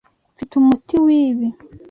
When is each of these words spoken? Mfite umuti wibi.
Mfite 0.33 0.53
umuti 0.61 0.95
wibi. 1.05 1.47